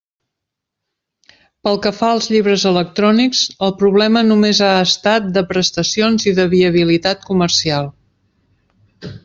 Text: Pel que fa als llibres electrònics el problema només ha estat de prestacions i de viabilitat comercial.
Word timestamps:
Pel 1.67 1.77
que 1.83 1.91
fa 1.97 2.07
als 2.13 2.29
llibres 2.35 2.63
electrònics 2.69 3.43
el 3.67 3.75
problema 3.83 4.25
només 4.31 4.63
ha 4.69 4.71
estat 4.87 5.29
de 5.39 5.45
prestacions 5.53 6.27
i 6.33 6.35
de 6.41 6.47
viabilitat 6.57 7.25
comercial. 7.31 7.93